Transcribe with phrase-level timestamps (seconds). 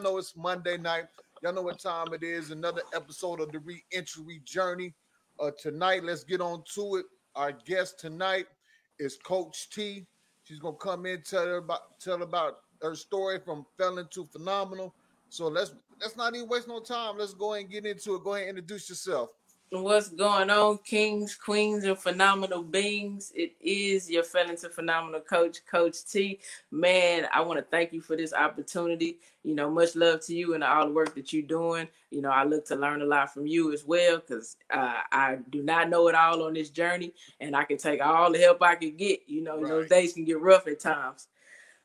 [0.00, 1.04] Y'all know it's Monday night.
[1.42, 2.52] Y'all know what time it is.
[2.52, 4.94] Another episode of the Reentry Journey.
[5.38, 7.04] Uh, tonight, let's get on to it.
[7.36, 8.46] Our guest tonight
[8.98, 10.06] is Coach T.
[10.44, 14.94] She's gonna come in tell her about tell about her story from felon to phenomenal.
[15.28, 17.18] So let's let's not even waste no time.
[17.18, 18.24] Let's go and get into it.
[18.24, 19.28] Go ahead and introduce yourself.
[19.72, 23.32] What's going on, kings, queens, and phenomenal beings?
[23.36, 26.40] It is your felon to phenomenal coach, Coach T.
[26.72, 29.20] Man, I want to thank you for this opportunity.
[29.44, 31.86] You know, much love to you and all the work that you're doing.
[32.10, 35.38] You know, I look to learn a lot from you as well because uh, I
[35.50, 38.60] do not know it all on this journey, and I can take all the help
[38.62, 39.20] I can get.
[39.28, 39.68] You know, right.
[39.68, 41.28] those days can get rough at times.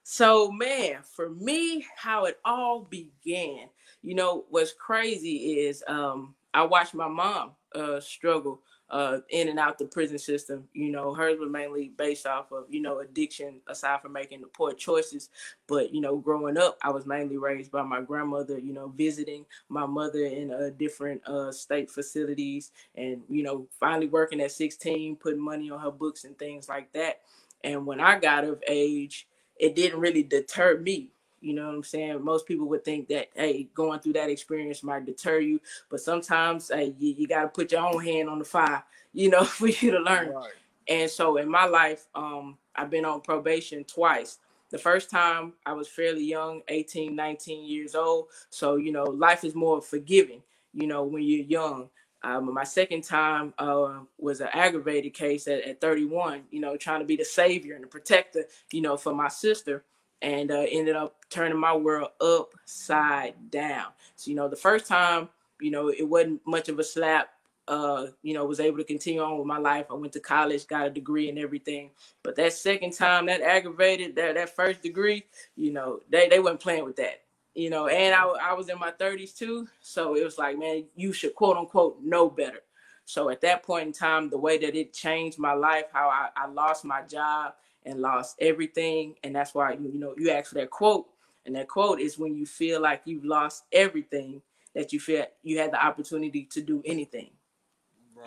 [0.01, 3.69] So, man, for me, how it all began,
[4.01, 9.59] you know, what's crazy is um, I watched my mom uh, struggle uh, in and
[9.59, 10.63] out the prison system.
[10.73, 14.47] You know, hers was mainly based off of, you know, addiction aside from making the
[14.47, 15.27] poor choices.
[15.67, 19.45] But, you know, growing up, I was mainly raised by my grandmother, you know, visiting
[19.67, 25.17] my mother in uh, different uh, state facilities and, you know, finally working at 16,
[25.17, 27.19] putting money on her books and things like that.
[27.65, 31.09] And when I got of age, it didn't really deter me
[31.45, 32.23] you know what I'm saying?
[32.23, 36.71] Most people would think that, hey, going through that experience might deter you, but sometimes
[36.73, 39.67] hey, you, you got to put your own hand on the fire, you know, for
[39.67, 40.31] you to learn.
[40.31, 40.51] Right.
[40.87, 44.39] And so in my life, um, I've been on probation twice.
[44.71, 48.27] The first time I was fairly young, 18, 19 years old.
[48.49, 50.41] So, you know, life is more forgiving,
[50.73, 51.89] you know, when you're young.
[52.23, 57.01] Um, my second time uh, was an aggravated case at, at 31, you know, trying
[57.01, 59.83] to be the savior and the protector, you know, for my sister
[60.21, 63.87] and uh, ended up turning my world upside down.
[64.15, 65.29] So, you know, the first time,
[65.61, 67.29] you know, it wasn't much of a slap.
[67.67, 69.87] Uh, you know, was able to continue on with my life.
[69.89, 71.89] I went to college, got a degree and everything.
[72.23, 76.59] But that second time, that aggravated that that first degree, you know, they they weren't
[76.59, 77.23] playing with that.
[77.55, 80.85] You know, and I I was in my 30s too, so it was like, man,
[80.95, 82.59] you should quote unquote know better.
[83.05, 86.29] So at that point in time, the way that it changed my life, how I,
[86.35, 87.53] I lost my job,
[87.85, 89.15] and lost everything.
[89.23, 91.07] And that's why you, you know you asked for that quote.
[91.45, 94.41] And that quote is when you feel like you've lost everything,
[94.73, 97.31] that you feel you had the opportunity to do anything.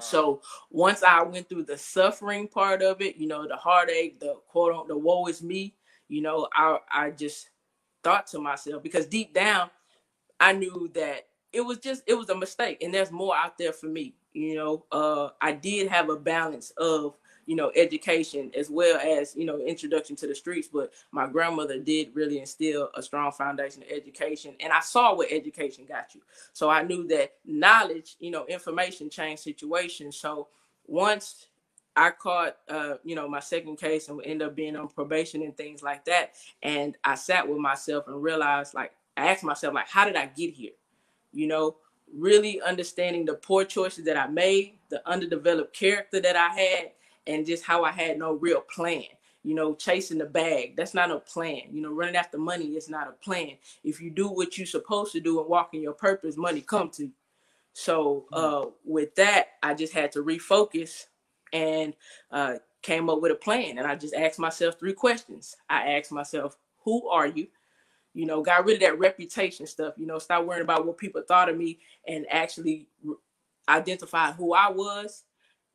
[0.00, 4.34] So once I went through the suffering part of it, you know, the heartache, the
[4.48, 5.74] quote on the woe is me,
[6.08, 7.50] you know, I I just
[8.04, 9.70] thought to myself because deep down
[10.40, 13.72] I knew that it was just it was a mistake and there's more out there
[13.72, 14.14] for me.
[14.32, 17.16] You know, uh I did have a balance of
[17.48, 20.68] you know, education as well as, you know, introduction to the streets.
[20.70, 24.54] But my grandmother did really instill a strong foundation of education.
[24.60, 26.20] And I saw what education got you.
[26.52, 30.18] So I knew that knowledge, you know, information changed situations.
[30.18, 30.48] So
[30.86, 31.46] once
[31.96, 35.56] I caught, uh, you know, my second case and end up being on probation and
[35.56, 36.34] things like that.
[36.62, 40.26] And I sat with myself and realized, like, I asked myself, like, how did I
[40.26, 40.72] get here?
[41.32, 41.76] You know,
[42.14, 46.90] really understanding the poor choices that I made, the underdeveloped character that I had,
[47.26, 49.04] and just how I had no real plan.
[49.44, 51.62] You know, chasing the bag, that's not a plan.
[51.70, 53.52] You know, running after money is not a plan.
[53.84, 56.90] If you do what you're supposed to do and walk in your purpose, money come
[56.90, 57.12] to you.
[57.72, 58.66] So mm.
[58.66, 61.06] uh, with that, I just had to refocus
[61.52, 61.94] and
[62.30, 63.78] uh, came up with a plan.
[63.78, 65.56] And I just asked myself three questions.
[65.70, 67.46] I asked myself, who are you?
[68.14, 69.94] You know, got rid of that reputation stuff.
[69.96, 72.88] You know, stop worrying about what people thought of me and actually
[73.68, 75.24] identify who I was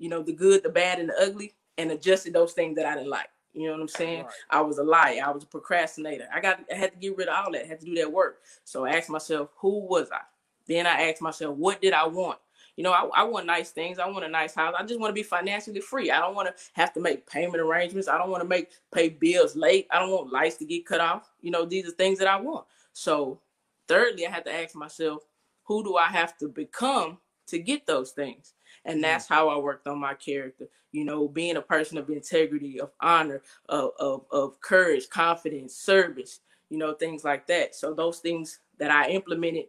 [0.03, 2.96] you know, the good, the bad, and the ugly, and adjusted those things that I
[2.96, 3.30] didn't like.
[3.53, 4.24] You know what I'm saying?
[4.24, 4.34] Right.
[4.50, 5.22] I was a liar.
[5.25, 6.28] I was a procrastinator.
[6.34, 7.64] I got I had to get rid of all that.
[7.64, 8.41] I had to do that work.
[8.66, 10.19] So I asked myself, who was I?
[10.68, 12.40] Then I asked myself, what did I want?
[12.75, 13.97] You know, I, I want nice things.
[13.97, 14.74] I want a nice house.
[14.78, 16.12] I just want to be financially free.
[16.12, 18.09] I don't want to have to make payment arrangements.
[18.09, 19.88] I don't want to make pay bills late.
[19.90, 21.31] I don't want lights to get cut off.
[21.40, 22.66] You know, these are things that I want.
[22.91, 23.40] So
[23.88, 25.22] thirdly, I had to ask myself,
[25.64, 28.53] who do I have to become to get those things?
[28.86, 30.68] And that's how I worked on my character.
[30.92, 36.42] You know, being a person of integrity, of honor, of, of, of courage, confidence, service,
[36.70, 37.76] you know, things like that.
[37.76, 39.66] So those things that I implemented,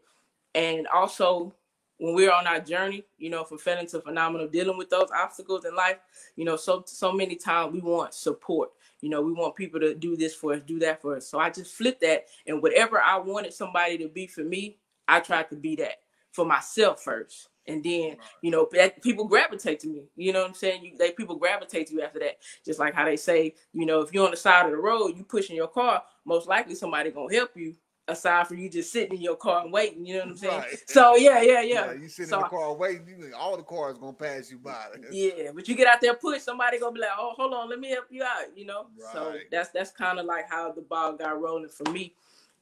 [0.55, 1.55] and also
[1.99, 5.64] when we're on our journey, you know, from felon to phenomenal, dealing with those obstacles
[5.64, 5.99] in life,
[6.37, 8.70] you know, so so many times we want support.
[9.00, 11.28] You know, we want people to do this for us, do that for us.
[11.28, 15.20] So I just flipped that, and whatever I wanted somebody to be for me, I
[15.20, 16.00] tried to be that
[16.32, 20.49] for myself first and then you know that people gravitate to me you know what
[20.49, 23.55] i'm saying you, they people gravitate to you after that just like how they say
[23.72, 26.49] you know if you're on the side of the road you pushing your car most
[26.49, 27.75] likely somebody gonna help you
[28.06, 30.58] aside from you just sitting in your car and waiting you know what i'm saying
[30.58, 30.90] right.
[30.90, 33.62] so yeah yeah yeah, yeah you sitting so, in the car waiting you, all the
[33.62, 37.00] cars gonna pass you by yeah but you get out there push somebody gonna be
[37.00, 39.12] like oh hold on let me help you out you know right.
[39.14, 42.14] so that's that's kind of like how the ball got rolling for me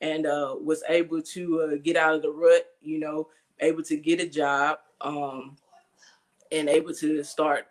[0.03, 2.67] and uh, was able to uh, get out of the rut.
[2.83, 3.29] You know,
[3.63, 5.57] able to get a job, um,
[6.51, 7.67] and able to start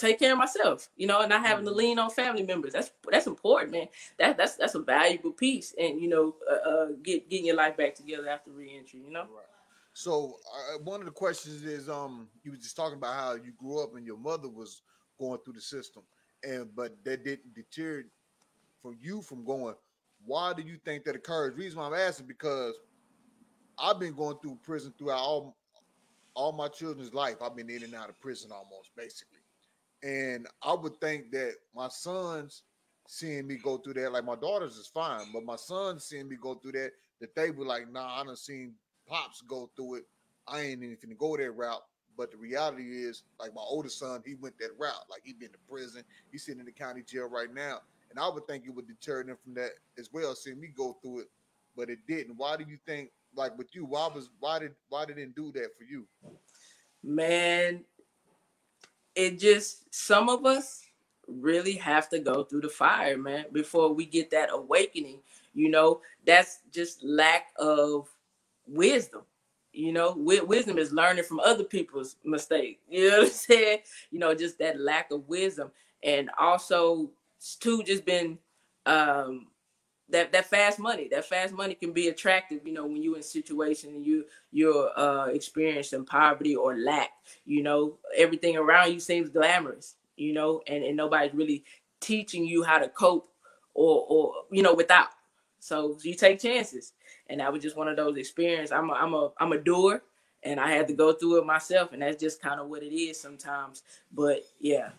[0.00, 1.78] take care of myself, you know, and not having to mm-hmm.
[1.78, 2.72] lean on family members.
[2.72, 3.88] That's that's important, man.
[4.18, 7.76] That that's that's a valuable piece, and you know, uh, uh get getting your life
[7.76, 9.00] back together after reentry.
[9.04, 9.22] You know.
[9.22, 9.46] Right.
[9.92, 13.52] So uh, one of the questions is, um, you were just talking about how you
[13.58, 14.82] grew up and your mother was
[15.18, 16.02] going through the system,
[16.42, 18.04] and but that didn't deter
[18.80, 19.74] from you from going.
[20.24, 21.54] Why do you think that occurs?
[21.54, 22.74] The reason why I'm asking because
[23.80, 25.56] I've been going through prison throughout all
[26.34, 27.36] all my children's life.
[27.42, 29.38] I've been in and out of prison almost basically.
[30.02, 32.62] And I would think that my sons
[33.06, 36.36] seeing me go through that, like my daughters is fine, but my sons seeing me
[36.40, 38.74] go through that, that they were like, nah, I done seen
[39.06, 40.04] pops go through it.
[40.46, 41.82] I ain't to go that route.
[42.16, 45.04] But the reality is, like my oldest son, he went that route.
[45.10, 46.02] Like he been to prison.
[46.30, 47.80] He's sitting in the county jail right now.
[48.10, 50.98] And I would think it would deter them from that as well, seeing me go
[51.02, 51.30] through it,
[51.76, 52.36] but it didn't.
[52.36, 55.52] Why do you think, like with you, why was why did why they didn't do
[55.52, 56.06] that for you?
[57.02, 57.84] Man,
[59.14, 60.82] it just some of us
[61.26, 65.20] really have to go through the fire, man, before we get that awakening.
[65.54, 68.08] You know, that's just lack of
[68.66, 69.22] wisdom.
[69.72, 72.80] You know, wisdom is learning from other people's mistakes.
[72.90, 73.78] You know what I'm saying?
[74.10, 75.70] You know, just that lack of wisdom,
[76.02, 77.10] and also
[77.60, 78.38] too, just been
[78.86, 79.46] um
[80.10, 83.20] that that fast money that fast money can be attractive you know when you're in
[83.20, 87.10] a situation and you you're uh experiencing poverty or lack
[87.44, 87.98] you know?
[88.16, 91.64] Everything around you seems glamorous you know and, and nobody's really
[92.00, 93.30] teaching you how to cope
[93.74, 95.08] or or you know without.
[95.60, 96.92] So you take chances.
[97.28, 100.02] And that was just one of those experiences i'm a i'm a i'm a doer
[100.42, 102.94] and i had to go through it myself and that's just kind of what it
[102.94, 103.82] is sometimes.
[104.12, 104.90] But yeah.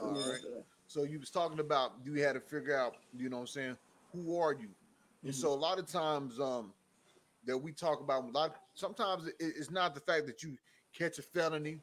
[0.00, 0.40] All right.
[0.86, 3.76] So you was talking about you had to figure out you know what i'm saying
[4.12, 4.68] who are you?
[5.22, 5.40] And mm-hmm.
[5.40, 6.72] so a lot of times um
[7.46, 10.56] that we talk about a lot sometimes it, it's not the fact that you
[10.96, 11.80] catch a felony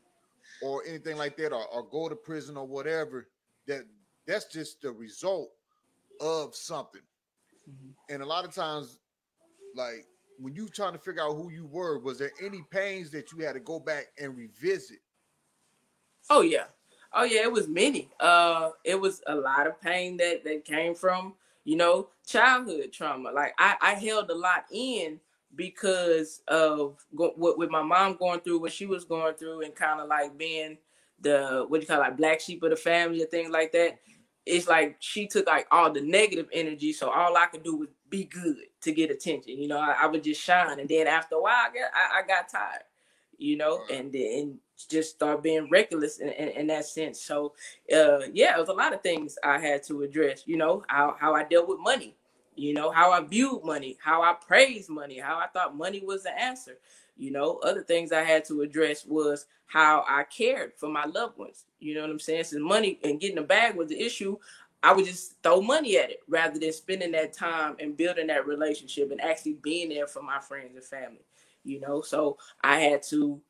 [0.61, 3.27] or anything like that or, or go to prison or whatever
[3.67, 3.83] that
[4.25, 5.49] that's just the result
[6.21, 7.01] of something
[7.69, 8.13] mm-hmm.
[8.13, 8.99] and a lot of times
[9.75, 10.05] like
[10.39, 13.43] when you trying to figure out who you were was there any pains that you
[13.43, 14.99] had to go back and revisit
[16.29, 16.65] oh yeah
[17.13, 20.93] oh yeah it was many uh it was a lot of pain that that came
[20.93, 21.33] from
[21.67, 23.29] you know, childhood trauma.
[23.33, 25.19] Like I, I held a lot in
[25.53, 29.75] because of go, what with my mom going through what she was going through and
[29.75, 30.77] kind of like being
[31.19, 33.99] the what you call like black sheep of the family and things like that.
[34.45, 37.89] It's like she took like all the negative energy, so all I could do was
[38.09, 39.57] be good to get attention.
[39.59, 42.19] You know, I, I would just shine, and then after a while, I got I,
[42.19, 42.83] I got tired.
[43.37, 47.21] You know, and then just start being reckless in, in, in, that sense.
[47.21, 47.53] So,
[47.93, 50.43] uh, yeah, it was a lot of things I had to address.
[50.45, 52.15] You know, how how I dealt with money.
[52.55, 56.23] You know, how I viewed money, how I praised money, how I thought money was
[56.23, 56.79] the answer.
[57.15, 61.37] You know, other things I had to address was how I cared for my loved
[61.37, 61.65] ones.
[61.79, 62.45] You know what I'm saying?
[62.45, 64.37] Since money and getting a bag was the issue,
[64.81, 68.47] I would just throw money at it rather than spending that time and building that
[68.47, 71.25] relationship and actually being there for my friends and family.
[71.67, 73.41] You know, so I had to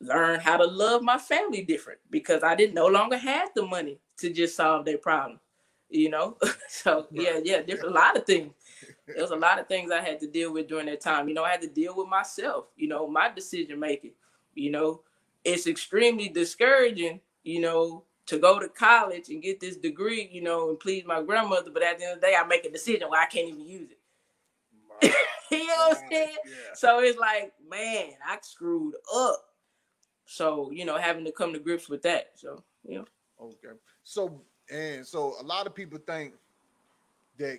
[0.00, 3.98] learn how to love my family different because I didn't no longer have the money
[4.18, 5.40] to just solve their problem.
[5.88, 6.36] You know,
[6.68, 8.52] so yeah, yeah, different a lot of things.
[9.06, 11.28] There was a lot of things I had to deal with during that time.
[11.28, 12.66] You know, I had to deal with myself.
[12.76, 14.12] You know, my decision making.
[14.54, 15.02] You know,
[15.44, 17.20] it's extremely discouraging.
[17.44, 20.28] You know, to go to college and get this degree.
[20.32, 21.70] You know, and please my grandmother.
[21.70, 23.66] But at the end of the day, I make a decision where I can't even
[23.66, 23.98] use it.
[25.50, 26.36] you know what I'm saying?
[26.46, 26.74] Yeah.
[26.74, 29.44] So it's like, man, I screwed up
[30.26, 32.32] so, you know, having to come to grips with that.
[32.34, 33.02] So, yeah.
[33.40, 33.76] Okay.
[34.02, 36.34] So, and so a lot of people think
[37.38, 37.58] that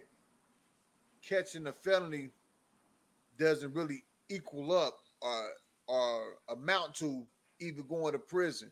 [1.21, 2.29] catching a felony
[3.37, 5.49] doesn't really equal up or,
[5.87, 7.25] or amount to
[7.59, 8.71] either going to prison.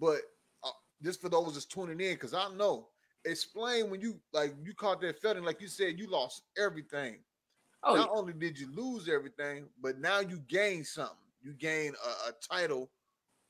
[0.00, 0.20] But
[0.64, 0.70] uh,
[1.02, 2.88] just for those that's tuning in, because I know,
[3.24, 7.18] explain when you like you caught that felony, like you said, you lost everything.
[7.82, 8.18] Oh, not yeah.
[8.18, 11.16] only did you lose everything, but now you gain something.
[11.42, 12.90] You gain a, a title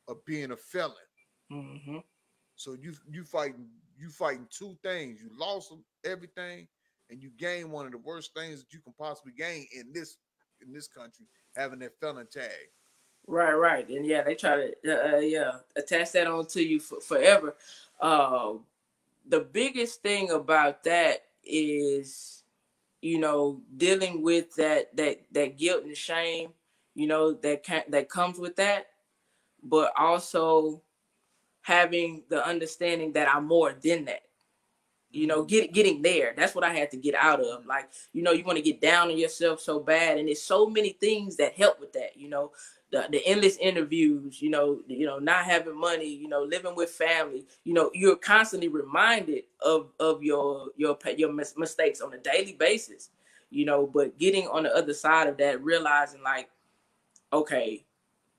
[0.09, 0.95] of being a felon.
[1.51, 1.99] Mm-hmm.
[2.55, 3.67] So you you fighting
[3.99, 5.21] you fighting two things.
[5.21, 5.73] You lost
[6.05, 6.69] everything,
[7.11, 10.17] and you gain one of the worst things that you can possibly gain in this
[10.65, 12.51] in this country, having that felon tag.
[13.27, 16.81] Right, right, and yeah, they try to uh, uh yeah attach that on to you
[16.81, 17.57] for, forever.
[18.01, 18.55] Uh,
[19.29, 22.40] the biggest thing about that is,
[23.03, 26.51] you know, dealing with that that that guilt and shame,
[26.95, 28.87] you know, that can, that comes with that
[29.63, 30.83] but also
[31.63, 34.23] having the understanding that I'm more than that.
[35.11, 36.35] you know, get getting there.
[36.37, 37.67] That's what I had to get out of.
[37.67, 40.67] Like, you know, you want to get down on yourself so bad, and there's so
[40.67, 42.17] many things that help with that.
[42.17, 42.53] You know,
[42.93, 44.41] the, the endless interviews.
[44.43, 46.09] You know, you know, not having money.
[46.09, 47.47] You know, living with family.
[47.65, 52.53] You know, you're constantly reminded of of your your your mis- mistakes on a daily
[52.53, 53.11] basis.
[53.51, 56.49] You know, but getting on the other side of that, realizing like,
[57.33, 57.85] okay,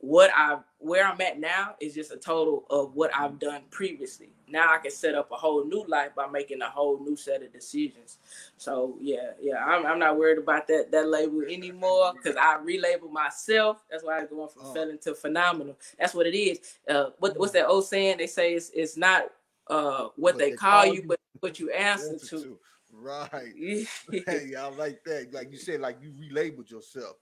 [0.02, 4.30] what I where I'm at now is just a total of what I've done previously.
[4.50, 7.44] Now I can set up a whole new life by making a whole new set
[7.44, 8.18] of decisions.
[8.58, 13.12] So yeah, yeah, I'm, I'm not worried about that that label anymore because I relabel
[13.12, 13.84] myself.
[13.92, 14.74] That's why I'm going from oh.
[14.74, 15.78] felon to phenomenal.
[16.00, 16.60] That's what it is.
[16.90, 18.18] Uh, what, what's that old saying?
[18.18, 19.26] They say it's it's not
[19.68, 22.42] uh what, they, they, call, you, you, but what you answer to.
[22.42, 22.60] to.
[22.92, 23.54] Right.
[24.26, 25.32] hey, I like that.
[25.32, 27.18] Like you said, like you relabeled yourself.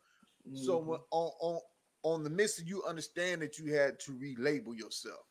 [0.47, 0.63] Mm-hmm.
[0.63, 1.59] So on on
[2.03, 5.25] on the midst of you understand that you had to relabel yourself,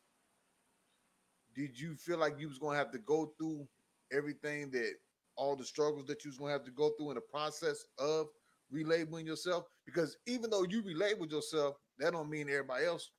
[1.54, 3.66] did you feel like you was gonna have to go through
[4.12, 4.92] everything that
[5.36, 8.26] all the struggles that you was gonna have to go through in the process of
[8.72, 9.64] relabeling yourself?
[9.86, 13.10] Because even though you relabeled yourself, that don't mean everybody else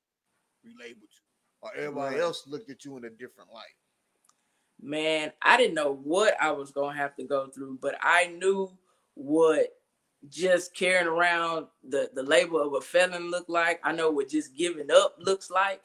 [0.66, 1.24] relabeled you
[1.62, 2.24] or everybody right.
[2.24, 3.66] else looked at you in a different light.
[4.82, 8.72] Man, I didn't know what I was gonna have to go through, but I knew
[9.16, 9.68] what
[10.28, 13.80] just carrying around the the label of a felon look like.
[13.84, 15.84] I know what just giving up looks like,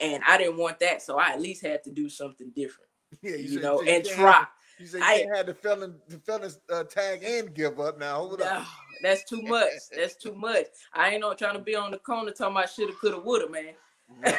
[0.00, 2.88] and I didn't want that, so I at least had to do something different.
[3.20, 4.46] Yeah, you, you know, you and try.
[4.78, 7.98] You said you I had the felon the felon uh, tag and give up.
[7.98, 8.66] Now hold no, up.
[9.02, 9.68] That's too much.
[9.94, 10.66] that's too much.
[10.94, 13.74] I ain't not trying to be on the corner talking about shoulda, coulda, woulda, man.
[14.24, 14.36] Right.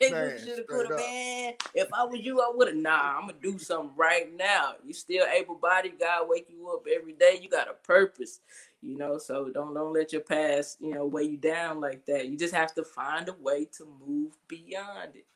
[0.44, 1.54] shoulda, coulda, man.
[1.74, 2.76] If I was you, I would have.
[2.76, 4.72] Nah, I'm gonna do something right now.
[4.84, 5.98] You still able bodied.
[6.00, 7.38] God wake you up every day.
[7.40, 8.40] You got a purpose
[8.82, 12.28] you know so don't don't let your past you know weigh you down like that.
[12.28, 15.26] You just have to find a way to move beyond it.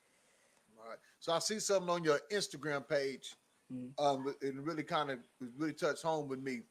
[0.78, 0.98] All right.
[1.18, 3.36] So i see something on your instagram page
[3.72, 4.04] mm-hmm.
[4.04, 5.18] um it really kind of
[5.56, 6.62] really touched home with me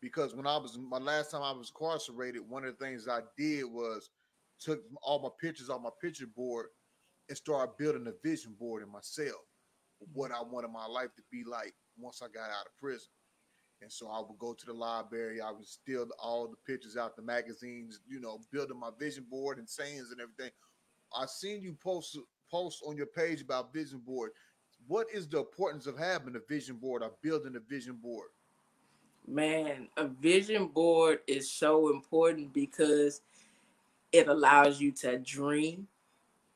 [0.00, 3.20] because when i was my last time i was incarcerated one of the things i
[3.38, 4.10] did was
[4.60, 6.66] took all my pictures off my picture board
[7.28, 9.44] and started building a vision board in my cell
[10.12, 13.08] what i wanted my life to be like once i got out of prison
[13.84, 15.42] and so I would go to the library.
[15.42, 19.58] I would steal all the pictures out the magazines, you know, building my vision board
[19.58, 20.50] and sayings and everything.
[21.14, 22.18] I seen you post
[22.50, 24.30] post on your page about vision board.
[24.88, 28.28] What is the importance of having a vision board or building a vision board?
[29.26, 33.20] Man, a vision board is so important because
[34.12, 35.88] it allows you to dream,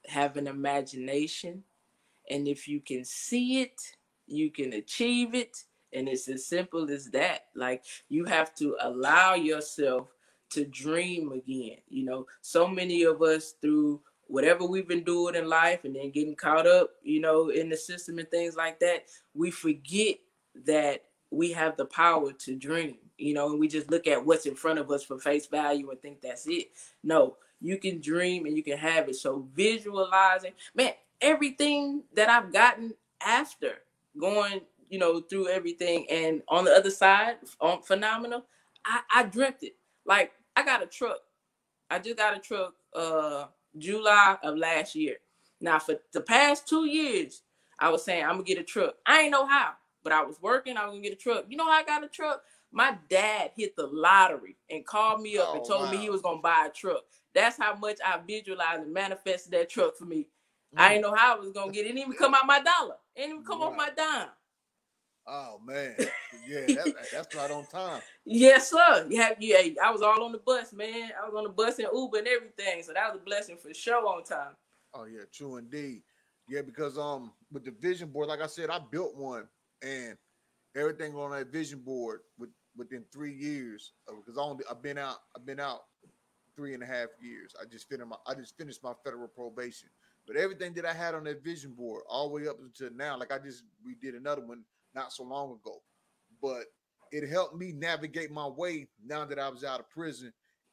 [0.06, 1.62] have an imagination,
[2.30, 3.80] and if you can see it,
[4.26, 7.46] you can achieve it and it's as simple as that.
[7.54, 10.08] Like you have to allow yourself
[10.50, 11.78] to dream again.
[11.88, 16.10] You know, so many of us through whatever we've been doing in life and then
[16.10, 20.16] getting caught up, you know, in the system and things like that, we forget
[20.66, 24.46] that we have the power to dream, you know, and we just look at what's
[24.46, 26.68] in front of us for face value and think that's it.
[27.02, 29.16] No, you can dream and you can have it.
[29.16, 33.78] So visualizing, man, everything that I've gotten after
[34.18, 36.06] going you know, through everything.
[36.10, 38.46] And on the other side, on phenomenal,
[38.84, 39.76] I, I dreamt it.
[40.04, 41.18] Like I got a truck.
[41.90, 45.16] I just got a truck uh July of last year.
[45.60, 47.42] Now for the past two years,
[47.78, 48.94] I was saying I'm gonna get a truck.
[49.06, 51.46] I ain't know how, but I was working, I was gonna get a truck.
[51.48, 52.42] You know how I got a truck?
[52.70, 55.90] My dad hit the lottery and called me up oh, and told wow.
[55.90, 57.04] me he was gonna buy a truck.
[57.34, 60.28] That's how much I visualized and manifested that truck for me.
[60.74, 60.80] Mm.
[60.80, 61.90] I didn't know how I was gonna get it.
[61.90, 61.94] it.
[61.94, 62.96] Didn't even come out my dollar.
[63.14, 63.68] It didn't even come right.
[63.68, 64.28] off my dime.
[65.30, 65.94] Oh man,
[66.48, 68.00] yeah, that, that's right on time.
[68.24, 69.06] Yes, sir.
[69.10, 69.60] Yeah, yeah.
[69.84, 71.10] I was all on the bus, man.
[71.22, 73.74] I was on the bus and Uber and everything, so that was a blessing for
[73.74, 74.54] sure on time.
[74.94, 76.02] Oh yeah, true indeed.
[76.48, 79.46] Yeah, because um, with the vision board, like I said, I built one,
[79.82, 80.16] and
[80.74, 83.92] everything on that vision board with, within three years.
[84.06, 85.80] Because I only I've been out, I've been out
[86.56, 87.52] three and a half years.
[87.60, 89.90] I just finished my I just finished my federal probation.
[90.26, 93.18] But everything that I had on that vision board, all the way up until now,
[93.18, 94.64] like I just we did another one
[94.98, 95.80] not so long ago.
[96.42, 96.64] But
[97.12, 100.32] it helped me navigate my way now that I was out of prison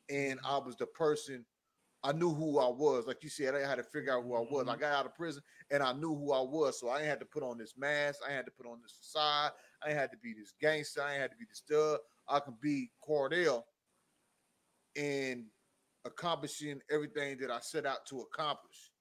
[0.09, 1.45] and I was the person
[2.03, 3.07] I knew who I was.
[3.07, 4.67] Like you said, I had to figure out who I was.
[4.67, 4.81] I mm-hmm.
[4.81, 5.41] got out of prison
[5.71, 6.79] and I knew who I was.
[6.79, 8.19] So I had to put on this mask.
[8.27, 9.53] I had to put on this facade.
[9.83, 11.01] I had to be this gangster.
[11.01, 11.99] I had to be the stud.
[12.29, 13.63] I could be Cordell
[14.95, 15.45] and
[16.05, 18.91] accomplishing everything that I set out to accomplish.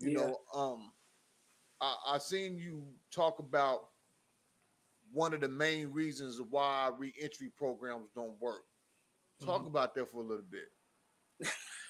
[0.00, 0.18] You yeah.
[0.18, 0.92] know, um,
[1.80, 3.88] I, I seen you talk about
[5.14, 8.64] one of the main reasons why reentry programs don't work.
[9.44, 9.68] Talk mm-hmm.
[9.68, 10.68] about that for a little bit.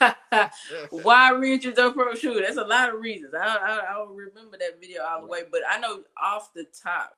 [0.91, 2.17] why reentry don't work?
[2.17, 3.35] Sure, that's a lot of reasons.
[3.35, 6.67] I, I, I don't remember that video all the way, but I know off the
[6.83, 7.17] top,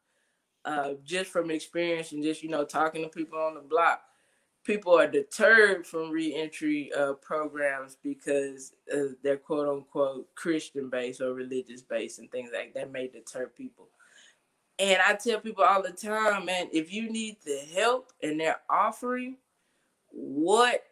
[0.64, 4.02] uh, just from experience and just you know talking to people on the block,
[4.64, 11.34] people are deterred from reentry uh, programs because uh, they're quote unquote Christian based or
[11.34, 13.88] religious based and things like that may deter people.
[14.78, 18.61] And I tell people all the time, man, if you need the help and they're
[18.68, 19.37] offering,
[20.11, 20.83] what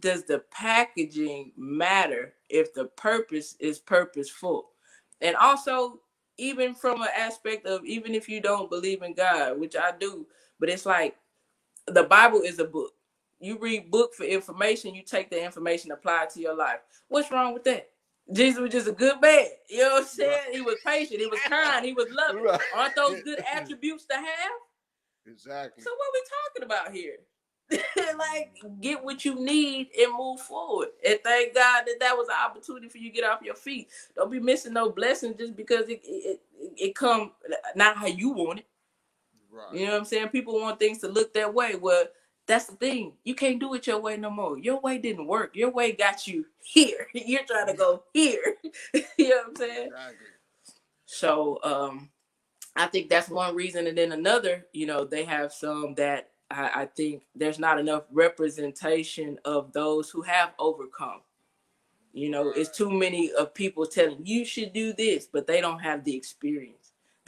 [0.00, 4.70] does the packaging matter if the purpose is purposeful?
[5.20, 6.00] And also,
[6.36, 10.26] even from an aspect of even if you don't believe in God, which I do,
[10.60, 11.16] but it's like
[11.86, 12.92] the Bible is a book.
[13.40, 16.80] You read book for information, you take the information, apply it to your life.
[17.08, 17.90] What's wrong with that?
[18.32, 19.46] Jesus was just a good man.
[19.68, 20.30] You know what I'm saying?
[20.30, 20.54] Right.
[20.54, 22.42] He was patient, he was kind, he was loving.
[22.42, 22.60] Right.
[22.76, 24.52] Aren't those good attributes to have?
[25.26, 25.82] Exactly.
[25.82, 26.22] So what are we
[26.62, 27.16] talking about here?
[28.18, 30.88] like get what you need and move forward.
[31.06, 33.88] And thank God that that was an opportunity for you to get off your feet.
[34.16, 37.32] Don't be missing no blessings just because it it, it, it come
[37.76, 38.66] not how you want it.
[39.50, 39.74] Right.
[39.74, 40.28] You know what I'm saying?
[40.28, 41.74] People want things to look that way.
[41.76, 42.04] Well,
[42.48, 43.14] that's the thing.
[43.24, 44.58] You can't do it your way no more.
[44.58, 45.56] Your way didn't work.
[45.56, 47.08] Your way got you here.
[47.14, 48.56] You're trying to go here.
[48.94, 49.90] you know what I'm saying?
[51.06, 52.10] So um
[52.76, 53.86] I think that's one reason.
[53.86, 58.04] And then another, you know, they have some that I, I think there's not enough
[58.12, 61.20] representation of those who have overcome.
[62.12, 65.80] You know, it's too many of people telling you should do this, but they don't
[65.80, 66.77] have the experience.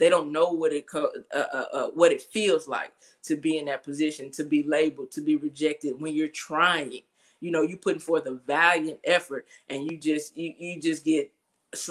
[0.01, 2.91] They don't know what it uh, uh, uh, what it feels like
[3.21, 7.01] to be in that position, to be labeled, to be rejected when you're trying.
[7.39, 11.31] You know, you're putting forth a valiant effort, and you just you, you just get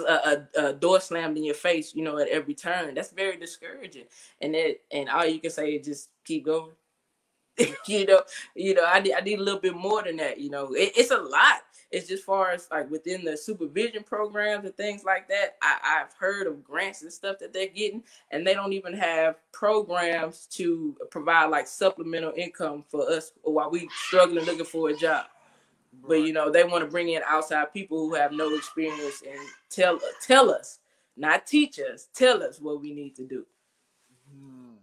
[0.05, 1.95] a, a, door slammed in your face.
[1.95, 2.95] You know, at every turn.
[2.95, 4.07] That's very discouraging.
[4.41, 6.71] And it and all you can say is just keep going.
[7.87, 8.23] you know,
[8.55, 10.37] you know, I need, I need a little bit more than that.
[10.37, 11.61] You know, it, it's a lot.
[11.91, 15.57] It's just far as like within the supervision programs and things like that.
[15.61, 19.35] I, I've heard of grants and stuff that they're getting, and they don't even have
[19.51, 25.25] programs to provide like supplemental income for us while we struggling looking for a job.
[25.93, 26.07] Right.
[26.07, 29.39] But you know, they want to bring in outside people who have no experience and
[29.69, 30.79] tell tell us,
[31.17, 33.45] not teach us, tell us what we need to do.
[34.33, 34.75] Hmm.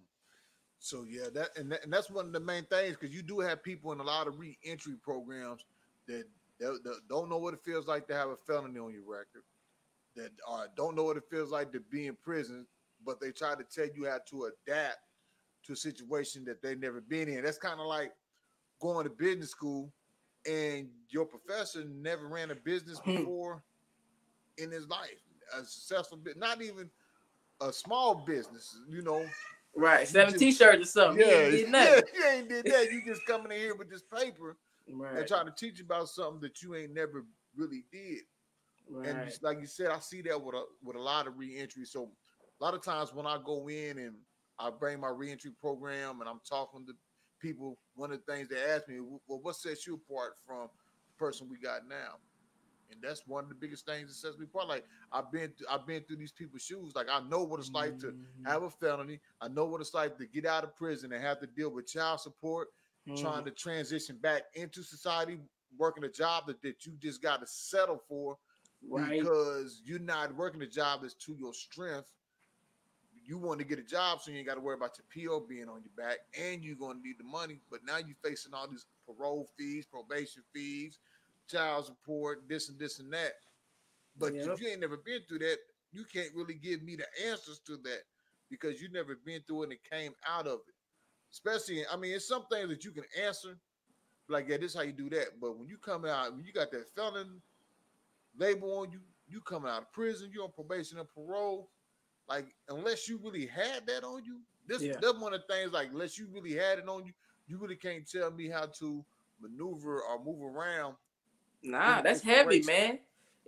[0.79, 3.41] So yeah, that and, that, and that's one of the main things because you do
[3.41, 5.63] have people in a lot of reentry programs
[6.07, 6.25] that,
[6.61, 9.43] that, that, don't know what it feels like to have a felony on your record,
[10.17, 12.67] that uh, don't know what it feels like to be in prison,
[13.05, 14.99] but they try to tell you how to adapt
[15.65, 17.45] to a situation that they've never been in.
[17.45, 18.13] That's kind of like
[18.81, 19.93] going to business school
[20.47, 23.17] and your professor never ran a business hmm.
[23.17, 23.63] before
[24.57, 25.21] in his life,
[25.55, 26.91] a successful, business, not even
[27.61, 29.25] a small business, you know,
[29.77, 31.21] Right, seven t-shirts or something.
[31.25, 32.91] Yeah, yeah, you ain't did that.
[32.91, 34.57] You just coming in here with this paper
[34.93, 35.17] right.
[35.17, 37.25] and trying to teach you about something that you ain't never
[37.57, 38.23] really did.
[38.91, 39.09] Right.
[39.09, 41.85] And just, like you said, I see that with a with a lot of reentry.
[41.85, 42.11] So
[42.61, 44.17] a lot of times when I go in and
[44.59, 46.95] I bring my reentry program and I'm talking to
[47.41, 50.69] people, one of the things they ask me, well, what sets you apart from
[51.07, 52.17] the person we got now?
[52.91, 54.69] and that's one of the biggest things that sets me apart.
[54.69, 56.95] Like I've been, th- I've been through these people's shoes.
[56.95, 58.45] Like I know what it's like mm-hmm.
[58.45, 59.21] to have a felony.
[59.41, 61.87] I know what it's like to get out of prison and have to deal with
[61.87, 62.69] child support,
[63.09, 63.23] mm-hmm.
[63.23, 65.39] trying to transition back into society,
[65.77, 68.37] working a job that, that you just got to settle for
[68.89, 69.21] right.
[69.21, 72.11] because you're not working a job that's to your strength.
[73.25, 75.47] You want to get a job so you ain't got to worry about your PO
[75.47, 77.61] being on your back, and you're going to need the money.
[77.71, 80.99] But now you're facing all these parole fees, probation fees,
[81.51, 83.33] child support, this and this and that.
[84.19, 84.49] But yep.
[84.49, 85.59] if you ain't never been through that,
[85.93, 88.03] you can't really give me the answers to that
[88.51, 90.75] because you never been through it and came out of it.
[91.33, 93.59] Especially, I mean, it's some things that you can answer,
[94.29, 95.41] like, yeah, this is how you do that.
[95.41, 97.41] But when you come out, when you got that felon
[98.37, 101.69] label on you, you coming out of prison, you're on probation and parole.
[102.29, 104.95] Like, unless you really had that on you, this yeah.
[105.01, 107.13] that's one of the things, like, unless you really had it on you,
[107.47, 109.05] you really can't tell me how to
[109.41, 110.95] maneuver or move around
[111.63, 112.99] Nah, that's heavy, man.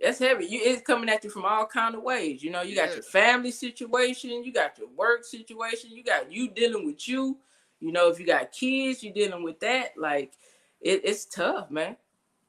[0.01, 0.45] That's heavy.
[0.45, 2.43] You it's coming at you from all kind of ways.
[2.43, 6.49] You know, you got your family situation, you got your work situation, you got you
[6.49, 7.37] dealing with you.
[7.81, 9.97] You know, if you got kids, you're dealing with that.
[9.97, 10.33] Like,
[10.79, 11.97] it, it's tough, man.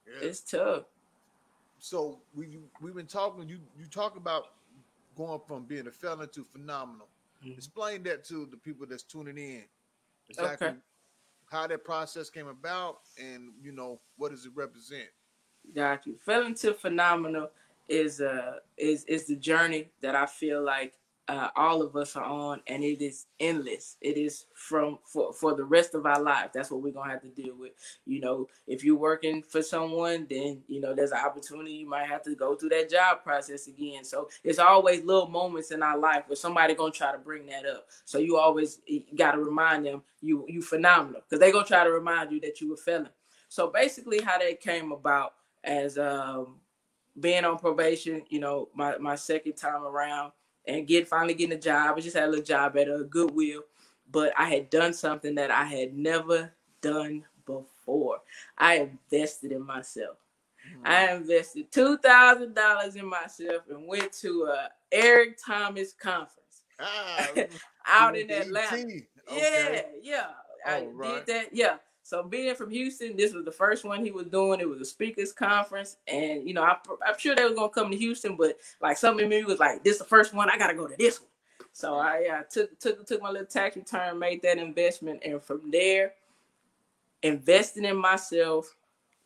[0.07, 0.29] Yeah.
[0.29, 0.85] It's tough.
[1.79, 3.49] So we we've been talking.
[3.49, 4.53] You you talk about
[5.17, 7.09] going from being a felon to phenomenal.
[7.45, 7.55] Mm-hmm.
[7.55, 9.65] Explain that to the people that's tuning in.
[10.29, 10.77] Exactly okay.
[11.51, 15.09] how that process came about, and you know what does it represent.
[15.75, 16.17] Got you.
[16.25, 17.51] Felon to phenomenal
[17.89, 20.95] is uh is is the journey that I feel like
[21.29, 23.97] uh, all of us are on, and it is endless.
[24.01, 26.51] It is from for for the rest of our life.
[26.53, 27.73] That's what we're gonna have to deal with.
[28.05, 32.09] You know, if you're working for someone, then you know there's an opportunity you might
[32.09, 34.05] have to go through that job process again.
[34.05, 37.67] So it's always little moments in our life where somebody gonna try to bring that
[37.67, 37.87] up.
[38.05, 38.81] So you always
[39.17, 42.61] got to remind them you you phenomenal because they gonna try to remind you that
[42.61, 43.09] you were failing.
[43.49, 46.57] So basically, how that came about as um,
[47.21, 50.33] being on probation, you know, my my second time around
[50.67, 51.97] and get finally getting a job.
[51.97, 53.63] I just had a little job at a Goodwill,
[54.11, 58.21] but I had done something that I had never done before.
[58.59, 60.17] I invested in myself.
[60.69, 60.87] Mm-hmm.
[60.87, 67.29] I invested two thousand dollars in myself and went to a Eric Thomas conference ah,
[67.87, 68.77] out in Atlanta.
[68.77, 69.07] Okay.
[69.31, 70.27] Yeah, yeah.
[70.65, 71.27] I right.
[71.27, 71.49] did that.
[71.53, 71.77] Yeah.
[72.03, 74.61] So being from Houston, this was the first one he was doing.
[74.61, 77.91] It was a speakers conference, and you know, I, am sure they were gonna come
[77.91, 80.51] to Houston, but like something in me was like, "This is the first one.
[80.51, 81.29] I gotta go to this one."
[81.73, 85.71] So I uh, took took took my little tax return, made that investment, and from
[85.71, 86.15] there,
[87.23, 88.75] investing in myself,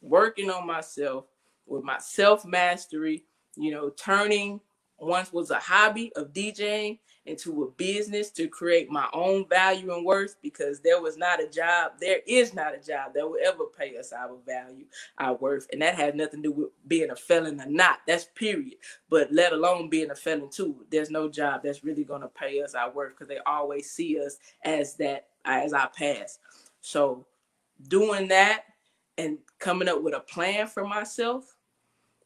[0.02, 1.24] working on myself
[1.66, 3.24] with my self mastery.
[3.56, 4.60] You know, turning
[4.98, 10.04] once was a hobby of DJing into a business to create my own value and
[10.04, 13.64] worth because there was not a job, there is not a job that will ever
[13.66, 14.84] pay us our value,
[15.18, 15.66] our worth.
[15.72, 18.00] And that has nothing to do with being a felon or not.
[18.06, 18.76] That's period.
[19.10, 20.84] But let alone being a felon too.
[20.90, 24.38] There's no job that's really gonna pay us our worth because they always see us
[24.64, 26.40] as that as our past.
[26.80, 27.26] So
[27.88, 28.64] doing that
[29.18, 31.56] and coming up with a plan for myself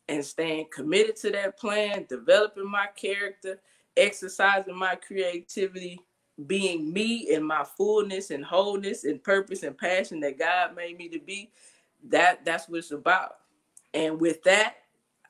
[0.09, 3.61] and staying committed to that plan, developing my character,
[4.01, 6.01] exercising my creativity,
[6.47, 11.09] being me in my fullness and wholeness and purpose and passion that God made me
[11.09, 11.51] to be,
[12.09, 13.37] that that's what it's about.
[13.93, 14.77] And with that,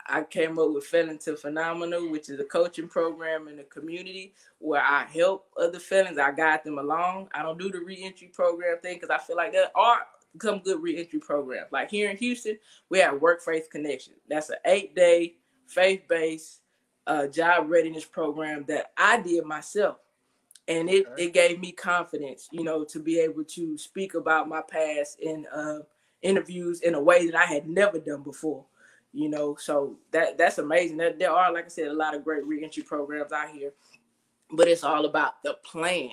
[0.06, 4.34] I came up with Felon to Phenomenal, which is a coaching program in the community
[4.58, 6.18] where I help other felons.
[6.18, 7.28] I guide them along.
[7.32, 10.00] I don't do the reentry program thing because I feel like there are
[10.40, 11.70] some good reentry programs.
[11.72, 14.14] Like here in Houston, we have Work Faith Connection.
[14.28, 16.60] That's an eight day faith based
[17.06, 19.96] uh, job readiness program that I did myself.
[20.68, 21.24] And it, okay.
[21.24, 25.46] it gave me confidence, you know, to be able to speak about my past in
[25.46, 25.80] uh,
[26.22, 28.64] interviews in a way that I had never done before.
[29.12, 30.98] You know, so that that's amazing.
[30.98, 33.72] That there are, like I said, a lot of great reentry programs out here,
[34.52, 36.10] but it's all about the plan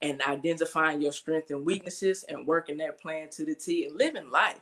[0.00, 4.30] and identifying your strengths and weaknesses and working that plan to the T and living
[4.30, 4.60] life.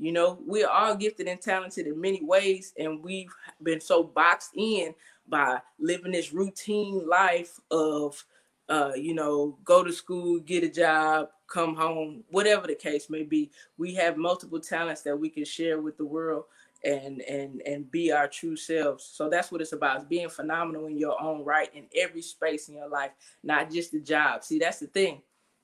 [0.00, 3.32] You know, we're all gifted and talented in many ways, and we've
[3.62, 4.94] been so boxed in
[5.28, 8.24] by living this routine life of,
[8.70, 13.24] uh, you know, go to school, get a job, come home, whatever the case may
[13.24, 13.50] be.
[13.76, 16.44] We have multiple talents that we can share with the world
[16.82, 19.04] and and and be our true selves.
[19.04, 20.08] So that's what it's about.
[20.08, 23.10] Being phenomenal in your own right in every space in your life,
[23.42, 24.44] not just the job.
[24.44, 25.20] See, that's the thing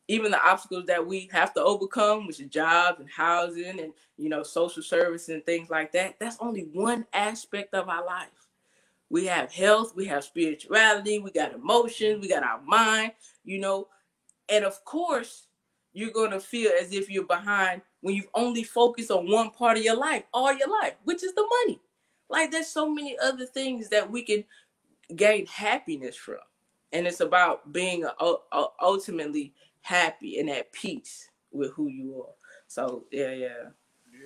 [0.08, 4.28] even the obstacles that we have to overcome, which is jobs and housing and you
[4.28, 8.28] know social service and things like that, that's only one aspect of our life.
[9.08, 13.12] We have health, we have spirituality, we got emotions, we got our mind,
[13.44, 13.88] you know,
[14.48, 15.46] and of course,
[15.92, 19.84] you're gonna feel as if you're behind when you've only focused on one part of
[19.84, 21.80] your life all your life, which is the money.
[22.28, 24.44] Like there's so many other things that we can
[25.14, 26.38] gain happiness from,
[26.92, 28.04] and it's about being
[28.80, 29.52] ultimately
[29.86, 32.34] happy and at peace with who you are.
[32.68, 33.64] So yeah, yeah.